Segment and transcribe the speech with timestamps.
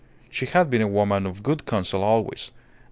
[0.31, 2.49] She had been a woman of good counsel always.